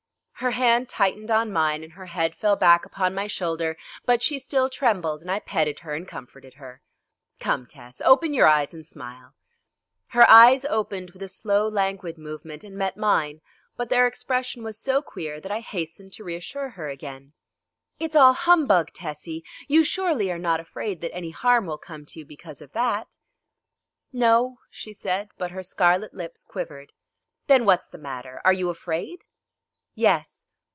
[0.43, 4.39] Her hand tightened on mine and her head fell back upon my shoulder, but she
[4.39, 6.81] still trembled and I petted her and comforted her.
[7.39, 9.35] "Come, Tess, open your eyes and smile."
[10.07, 13.41] Her eyes opened with a slow languid movement and met mine,
[13.77, 17.33] but their expression was so queer that I hastened to reassure her again.
[17.99, 22.19] "It's all humbug, Tessie; you surely are not afraid that any harm will come to
[22.21, 23.15] you because of that."
[24.11, 26.93] "No," she said, but her scarlet lips quivered.
[27.45, 28.41] "Then, what's the matter?
[28.43, 29.25] Are you afraid?"
[29.93, 30.47] "Yes.